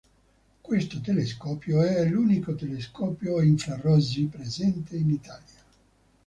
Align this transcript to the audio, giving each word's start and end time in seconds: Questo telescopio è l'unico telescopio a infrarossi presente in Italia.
Questo 0.61 0.99
telescopio 0.99 1.83
è 1.83 2.03
l'unico 2.05 2.55
telescopio 2.55 3.37
a 3.37 3.43
infrarossi 3.43 4.25
presente 4.25 4.95
in 4.97 5.11
Italia. 5.11 5.63